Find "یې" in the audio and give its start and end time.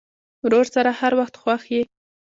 1.73-1.81